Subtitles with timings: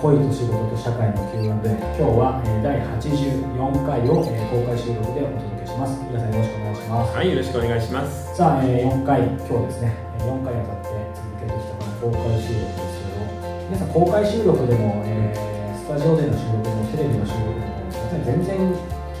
[0.00, 6.00] 恋と仕事と社会の Q&A 今日はえー第84回をえー公開収録でお届けします。
[6.08, 7.12] 皆さんよろしくお願いします。
[7.12, 8.32] はい、よろしくお願いします。
[8.32, 9.92] さあ、えー4回今日ですね。
[10.16, 13.28] えー4回にわたって続けてきたこの公開収録ですけど
[13.68, 18.56] 皆さん公開収録でも、えースタジオでの収録でもテレビの収録でも全然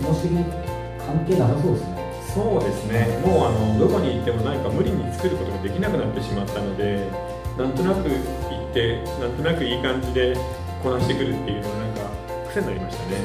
[0.00, 0.48] 持ち的に
[1.04, 2.00] 関係なさそうですね。
[2.32, 7.10] そうですね、もうあのどこに行っても何か無理に作ることができなくなってしまったので、
[7.58, 8.14] なんとなく行
[8.70, 10.36] って、なんとなくいい感じで
[10.82, 12.00] こなしてくるっていうのがなんか
[12.50, 13.16] 癖になりましたね。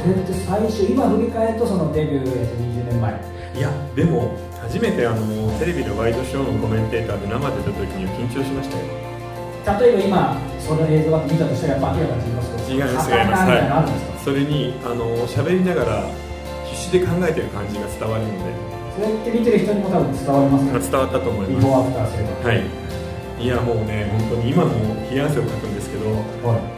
[0.45, 9.79] 最初今振り返るとそのデビュー、えーと20年前いや、でも初めてあのテレビのワイドショーのコメンテーターで生で出た時には緊張しましたよ。
[9.79, 14.23] 例えば今その映像が見たとしたらやっぱ明らかに違いますけど違います硬いなみたいなのあるんはですか、い。
[14.25, 16.03] それにあの喋りながら
[16.69, 18.53] 必死で考えてる感じが伝わるので、
[18.93, 21.55] それって見てる人にも多分伝わりますね伝わったと思います。
[21.55, 22.63] ビフォーアフターすればはい。
[23.39, 24.71] いやもうね本当に今も
[25.09, 26.11] 冷や汗をかくんですけど。
[26.43, 26.74] はい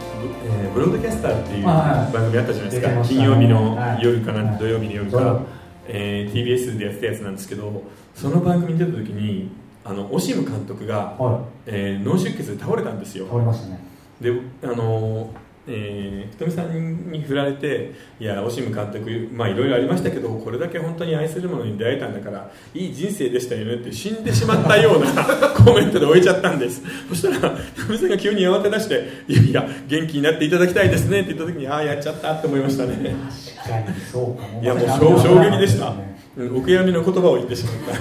[0.68, 4.02] えーブロードキャスターっていうはい番組あったじゃないですか、金曜日のはい。
[4.02, 4.58] 夜かな、はい。
[4.58, 5.40] 土曜日の夜か、
[5.86, 7.82] えー TBS でやってたやつなんですけど
[8.14, 9.50] その番組に出た時に
[9.84, 13.26] あのオシム監督が、はえー脳出血で倒れたんですいよ。
[13.26, 13.80] 倒れましたね。
[14.20, 15.30] であの
[15.70, 25.10] えー、瞳さんに振られていやオシム監督まあいろいろありましたけどこれだけ本当に愛するものに出会えたんだからいい人生でしたよねって死んでしまったような
[25.54, 26.82] コメントで終えちゃったんです。
[27.08, 33.14] そしたら瞳さんが急に慌て出していやいや元気になっていただきたいですねって言った時にああやっちゃったって思いましたね。
[33.58, 34.62] 確かにそうかも。
[34.62, 34.80] いやも
[35.16, 35.90] う衝撃でした。
[35.90, 37.98] ねうんお悔やみの言葉を言ってしまった。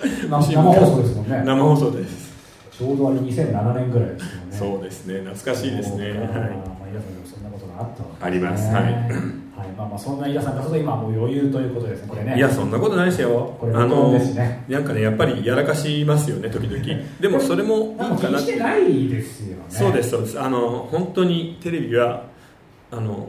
[0.28, 1.42] な生放送ですもんね。
[1.44, 2.30] 生放送です。
[2.72, 4.74] ちょうどあれ2007年ぐらいですよね。
[4.74, 5.20] そうですね。
[5.20, 6.10] 懐かしいですね。
[6.10, 8.68] はいまあ、イラさんにもそんなことがあったわけあります。
[8.68, 8.84] ねはい。
[8.84, 8.94] はい。
[9.76, 12.08] まあまあそんなイラさんからすると今はもう余裕ということですね。
[12.08, 13.56] これねいやそんなことないですよ。
[13.60, 14.64] これ録音ですね。
[14.68, 16.82] なんかねやっぱりやらかしますよね時々。
[17.20, 19.64] でもそれもいいかなにしてないですよね。
[19.68, 20.40] そうですそうです。
[20.40, 22.24] あの本当にテレビは
[22.90, 23.28] あの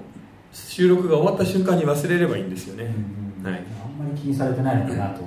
[0.53, 3.63] 収録が終わった瞬間に忘れればいいんですよね、うんうんはい。
[3.83, 5.21] あんまり気にされてないのかなと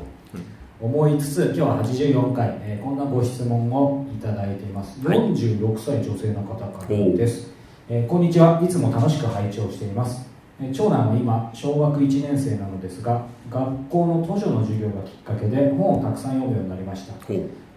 [0.80, 5.19] 思いつつ今日は84回、えーこんなご質問をいただいています、はい。
[5.19, 7.53] 46歳女性の方からです、
[7.87, 8.62] えーこんにちは。
[8.65, 10.27] いつも楽しく拝聴しています、
[10.59, 17.12] えー長男は今小学1年生なのですが学校の図書の授業がきっかけで本をたくさん読むようになりました。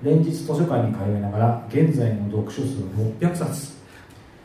[0.01, 2.84] 連日図書館に通いながら現在の読書数
[3.19, 3.73] 600冊。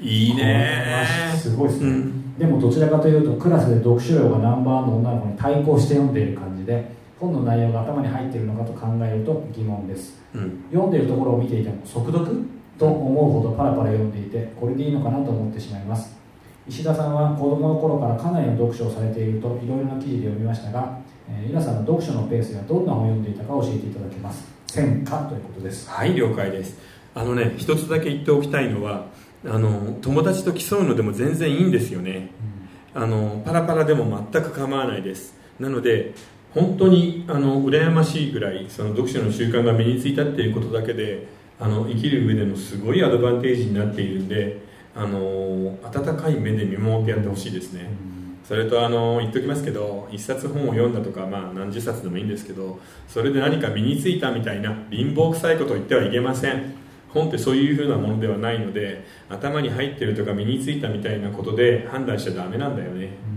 [0.01, 0.97] いいね。
[1.37, 2.39] すごいですね、うん。
[2.39, 6.91] でもどちらかというとクラスで読書量がナンバーワンの女の子に対抗して読んでいる感じで
[7.21, 10.21] 本の内容が頭に入っているのかと考えると疑問です。
[10.35, 10.65] うん。
[10.73, 12.45] 読んでいるところを見ていても速読？
[12.79, 16.17] と思うほどパラパラ読んでいてこれでいいのかなと思ってしまいます。
[16.69, 24.45] 石田さんは子供の頃からかなりの読書をされているといろいろな記事で読みましたが、えー、皆さんの読書のペースやどんな本を読んでいたか教えていただけます。
[24.69, 25.91] せんかということです。
[25.91, 26.79] はい了解です。
[27.15, 29.07] あのね一つだけ言っておきたいのは
[29.45, 32.31] あの友達と競うのでも全然いいんですよね。
[32.95, 35.35] あのパラパラでも全く構わないです。
[35.59, 36.15] なので
[36.55, 41.27] 本当にあの羨ましいぐらいその読書の習慣が身についたっていうことだけで
[41.63, 44.63] あの生きる上でのすごいアドバンテージになっているんで
[44.97, 47.89] あの温かい目で見守ってやってほしいですね。
[48.45, 56.75] それとあの言っときますけど一冊本を読んだとか、まあ、何十冊でもいいんですけどそれで何か身についたみたいな貧乏臭いことを言ってはいけません。
[57.15, 63.32] 本ってそういうふうなものではないので頭に入ってるとか身についたみたいなことで判断しちゃダメなんだよね、うん、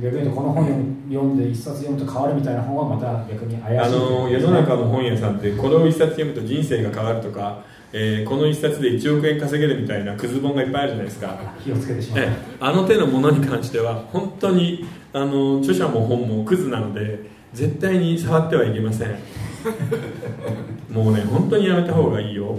[0.00, 11.38] 逆に言うとこの本読んで一冊読むと変わるみたいな本はまた逆に怪しいあの世の中の本屋さんってこれを一冊読むと人生が変わるとか、えーこの一冊で1億円稼げるみたいなクズ本がいっぱいあるじゃないですか。
[11.64, 12.20] 火をつけてしまう。
[12.20, 12.28] え
[12.60, 19.16] あの手のものに関しては本当にあの著者も本もクズなので絶対に触ってはいけません。
[20.92, 22.56] もうね本当にやめた方がいいよ。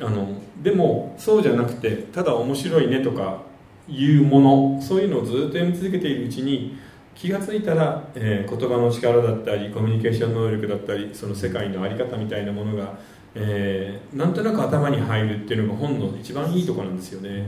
[0.00, 0.28] あの
[0.62, 3.42] でもそうじゃなくてただ面白いねとか
[3.88, 4.82] いうもの。
[4.82, 6.76] そういうのをずっと読み続けているうちに
[7.14, 12.98] 気がついたら、えー言葉の力だったりコミュニケーション能力だったりその世界の在り方みたいなものが、
[13.34, 17.46] えーなんとなく頭に入るっていうのが本の一番いいところなんですよね。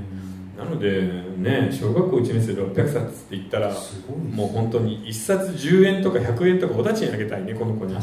[0.57, 1.03] なので
[1.37, 3.75] ね小学校1年生で600冊って言ったら
[4.35, 7.95] もう本当に1冊10円とか100円とかお立ちにあげたいねこの子に、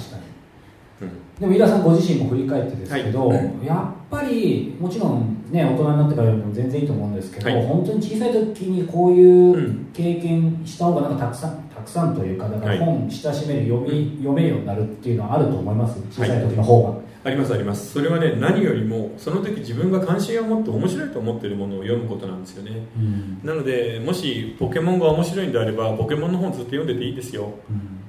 [1.40, 3.66] でも飯田さんご自身も振り返ってですけど、はい。
[3.66, 7.66] やっぱりもちろんね大人になってから読んでも全然いいと思うんですけど、はい。
[7.66, 9.90] 本当に小さい時にこういううん。
[9.94, 12.78] 経験した方がなんかたくさんたくさんというかだからはい。
[12.80, 17.92] 本親しめる読み読めるようになるっていうのはあると思います小さい時の方が、ありますあります。
[17.92, 22.88] それはね何よりもその時自分が関心を持って面白いと思っているものを読むことなんですよね。
[22.98, 23.40] うん。
[23.44, 27.54] なのでもしポケモンが面白いんであればポケモンの本ずっと読んでていいですよ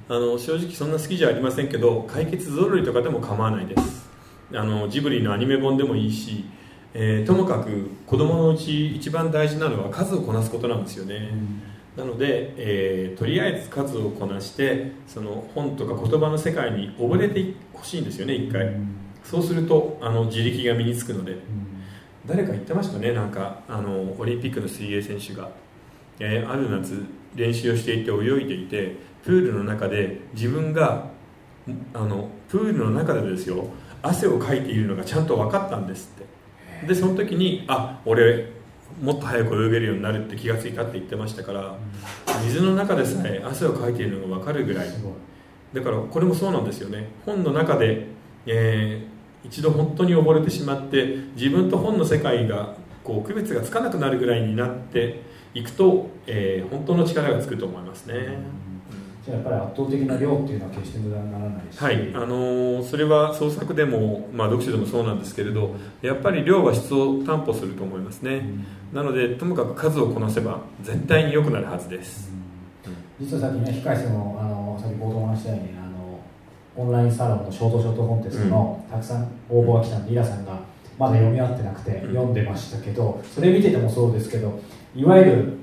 [0.07, 4.05] あの正直そんな好きじゃありませんけど解決ぞろりとかでも構わないです。
[4.53, 6.45] あのジブリのアニメ本でもいいし
[6.93, 11.29] えーともかく子供のうち一番大事なのは数をこなすことなんですよね、
[11.97, 18.71] なので、えーとりあえず数をこなしてその本とか言葉の世界に溺れてほしいんですよね一回、
[19.25, 21.35] そうするとあの自力が身につくので、
[22.25, 25.49] 誰か言ってましたねなんかあのオリンピックの水泳選手が、
[26.19, 27.03] えーある夏
[27.35, 31.07] 練習をしていて泳いでいてプールの中で自分が
[31.93, 33.67] あのプールの中でですよ
[34.01, 36.87] 汗をかいているのがちゃんと分かったんですって。
[36.87, 38.53] でその時にあ俺
[39.01, 41.75] もっと早く泳げるようになるって気がついたって言ってましたから
[42.43, 44.87] 水の中でさえ汗をかいているのが分かるぐらい。
[45.73, 47.09] だからこれもそうなんですよね。
[47.25, 48.07] 本の中で、
[48.45, 52.73] えー一度本当に溺れてしまって自分と本の世界が
[53.03, 55.21] こう区別がつかなくなるぐらいになって
[55.53, 58.39] いくと、えー本当の力がつくと思いますね、
[59.25, 68.65] じゃあやっぱり圧倒的な量っていうのは決して無駄にならないし、はい、あのーそれは創作でも、まあ、読書でもそうなんですけれどやっぱり量は質を担保すると思いますね、うん。
[68.93, 72.31] なのでともかく数をこなせば絶対に良くなるはずです、
[73.19, 76.19] 実はさっきね控室のあの先冒頭お話ししたようにあの
[76.75, 80.59] オンラインサロンのショートショートコンテストの、たくさん応募が来たんでイラさんが
[80.99, 82.13] まだ読み終わってなくてうん。
[82.13, 84.59] 読んでましたけどそれ見ててもそうですけど
[84.95, 85.57] いわゆる、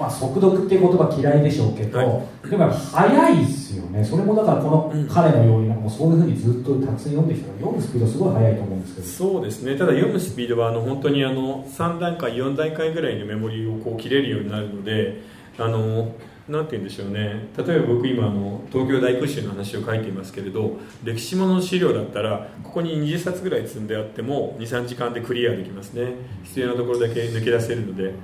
[0.00, 4.02] まあ、速読っていう言葉嫌いでしょうけど、はでも早いですよね。
[4.02, 5.06] それもだからこのうん。
[5.06, 9.06] 彼のようにもうそういうふうにずっとたくさん読んできたから読むスピードすごい速いと思うんですけど。
[9.06, 9.76] そうですね。
[9.76, 15.20] ただ読むスピードはあの本当にあの3段階4段階ぐらいのメモリーをこう切れるようになるので
[15.58, 16.12] あの
[16.48, 17.48] なんて言うんでしょうね。
[17.58, 26.14] 例えば僕今あの東京大空襲の話を書いていますけれど歴史ものの資料だったらここに20冊ぐらい積んであっても23時間でクリアできますね。
[26.44, 28.14] 必要なところだけ抜け出せるので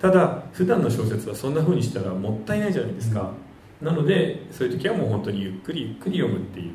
[0.00, 3.32] ただ普段の小説はそんな風にしたらもったいないじゃないですか、
[3.82, 6.72] なのでそういう時はもう本当にゆっくりゆっくり読むっていう。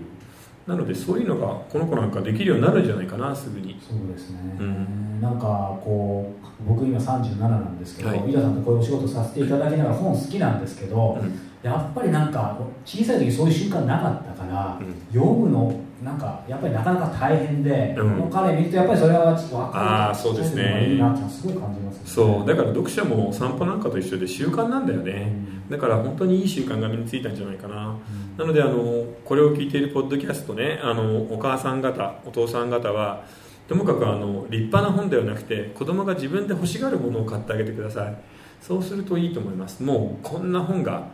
[0.67, 3.79] なのでそういうのがこの子なんかできるようになるんじゃないかなすぐに。
[3.79, 5.21] そうですね、うん。
[5.21, 8.31] なんかこう僕今37なんですけど、はい。
[8.31, 11.39] 井田さんとこういうお仕事させていただきながら本好きなんですけど、うん。
[11.61, 14.95] やっぱりなんか小さい時そういう習慣なかったから、うん。
[15.13, 15.71] 読むの
[16.03, 18.17] なんかやっぱりなかなか大変で、うん。
[18.17, 20.17] この彼見るとやっぱりそれは分かる。
[20.17, 20.89] そうですね。
[20.89, 22.47] いいなってすごい感じます、ね、そう。
[22.47, 25.31] だから読書も散歩なんかと一緒で習慣なんだよね。
[25.69, 27.97] だから本当にいい習慣が身についたんじゃないかな。
[28.37, 33.23] なのであのこれを聞いているポッドキャストねあのお母さん方お父さん方は
[33.67, 38.17] ともかくあの立派な本ではなくて子供が自分で欲しがるものを買ってあげてください。
[38.61, 39.81] そうするといいと思います。
[39.81, 41.07] もうこんな本が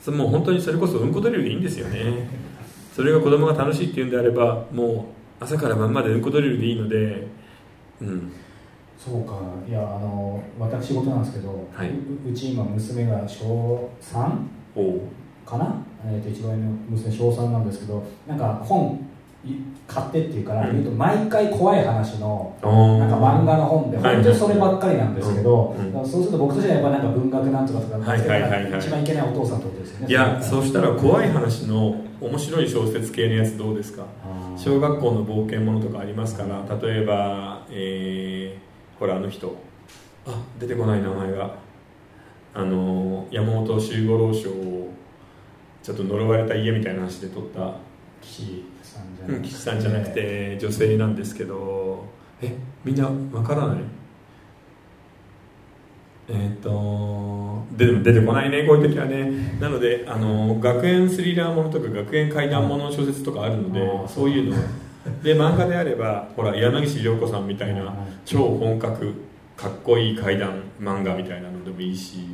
[0.00, 2.28] そもう本当にそれこそうんこドリルでいいんですよね
[2.98, 7.28] それが子供が楽しいっていうんであればもう朝から晩までうんこドリルでいいので
[8.00, 8.32] うん。
[8.98, 9.38] そうか。
[9.68, 11.90] いやあの私事なんですけど、はい。
[11.90, 14.36] ううち今娘が小 3?
[14.74, 15.00] おう。
[15.46, 19.07] かな、えー、と一番上の娘小3なんですけどなんか本い
[19.86, 20.82] 買ってっていうから、うん。
[20.82, 24.14] 言うと毎回怖い話のなんか漫画の本ではい。
[24.16, 30.06] 本当にそればっかりなんですけど、そうすると僕としてはやっぱなんか文学なんとかとか一番いけないお父さんってことですよね。
[30.08, 34.04] いやそうしたらい怖い話の面白い小説系のやつどうですか？
[34.56, 38.68] 小学校の冒険ものとかありますから例えば、えー
[38.98, 39.54] ほらあの人。
[40.26, 41.54] あ出てこない名前が。
[42.54, 44.92] あの山本周五郎賞を
[45.80, 47.74] ちょっと呪われた家みたいな話で撮った
[48.20, 52.04] 岸さんじゃうなんく岸さんじゃなくて女性なんですけど
[52.40, 53.78] えみんなわからない？
[56.30, 59.56] えーっとで出てこないねこういう時はね。
[59.60, 64.56] なのであの学園スリラーものとか学園怪談ものの小説とかあるのでそういうの。
[65.22, 67.94] で漫画であればほら柳氏涼子さんみたいな
[68.26, 69.14] 超本格
[69.56, 72.26] かっこいい怪談漫画みたいなのでもいいし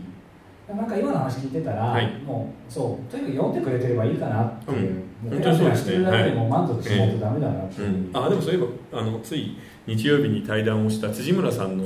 [0.68, 2.10] なんか今の話聞いてたら、はい。
[2.24, 5.30] もうそうとにかく読んでくれてればいいかなっていう、うん。
[5.30, 8.58] もうペラペラしてるだけでも満足しないとダメだなっていう、うん、あでもそういえ
[8.92, 11.84] ばあのつい日曜日に対談をした辻村さんの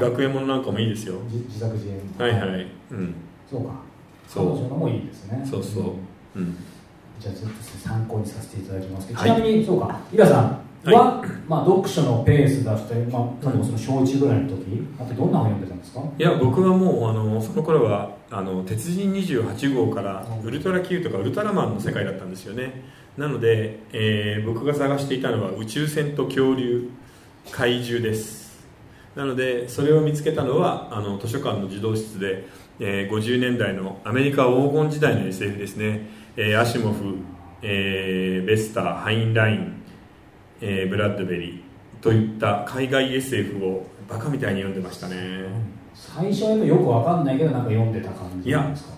[0.00, 1.16] 学園ものなんかもいいですよ。
[1.24, 2.00] 自自作自演。
[2.18, 2.66] はいはい。
[2.90, 3.14] うん。
[3.50, 3.74] そうか。
[4.26, 4.52] そう。
[4.52, 5.42] 彼女のもいいですね。
[5.44, 5.82] そうそう。
[5.82, 6.42] ん。
[6.42, 6.56] うん。
[7.20, 9.30] じゃあちょっと参考にさせていただきますけど、はい。
[9.30, 10.00] ちなみにそうか。
[10.10, 10.64] イラさん。
[10.92, 16.02] は、まあ、読書のペースだったり、まあ、例えばその小1ぐらいの時あとどんな本読んでたんですか？
[16.18, 22.82] いや僕はもうあのその頃はあの鉄人28号からウルトラ Q とかウルトラマンの世界だったんですよね。
[23.16, 26.90] なので、えー僕が探していたのは宇宙船と恐竜
[27.52, 28.64] 怪獣です。
[29.14, 32.46] なのでそれを見つけたのはあの図書館の児童室で、
[32.80, 37.16] えー50年代のアメリカ黄金時代の SF ですね、えーアシモフ、
[37.62, 39.82] えーベスターハインライン、
[40.60, 45.14] えーブラッドベリーといった海外 SF をバカみたいに読んでましたね、
[46.14, 48.94] 最初はよくわかんないけどなんか読んでた感じなんですか？
[48.94, 48.96] っ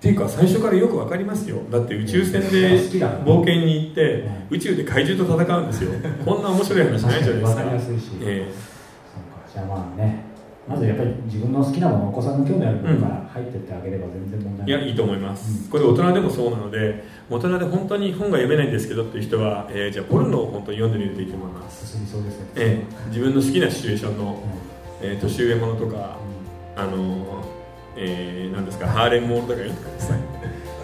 [0.00, 1.58] ていうか最初からよくわかりますよ。
[1.70, 2.78] だって宇宙船で
[3.24, 4.56] 冒険に行ってうん。
[4.56, 5.90] 宇宙で怪獣と戦うんですよ。
[6.24, 7.48] こんな面白い話ないじゃないですか。
[7.48, 8.52] わかりやすいし、え
[9.14, 9.52] そうか。
[9.52, 10.28] じゃあまあね。
[10.68, 15.70] まずやっぱり自分の好きなものお子さんの興味あるものから入ってってあげれば全然問題ない、いやいいと思います、うん。
[15.70, 22.40] これ大人でもそうなので大人で本当に本が読めないんですけどっていう人は、えーじゃあポルノを本当に読んでみるといいと思います、進みそうですよ。
[22.42, 22.84] ね、え。
[23.06, 24.42] ー自分の好きなシチュエーションの、
[25.02, 25.08] うん。
[25.08, 26.18] えー年上ものとか
[26.78, 27.26] あのー
[27.96, 30.20] えーなんですかハーレムものとか読んでください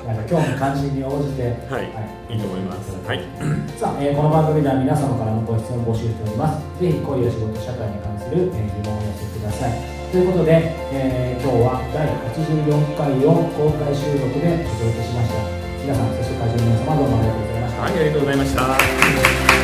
[0.04, 1.86] なんか興味関心に応じて、はい
[2.28, 3.22] いいと思いますはい
[3.78, 6.60] さあ、えーこの番組では皆様からのご質問を募集しております。
[6.82, 9.72] ぜひ恋や仕事、社会に関する、えー疑問をお寄せください。
[10.10, 12.02] ということで、えー今日は第
[12.34, 15.38] 84回を公開収録でお届けしました。
[15.86, 17.82] 皆さん、そして会場の皆様どうもありがとうございました。
[17.82, 19.63] はいありがとうございました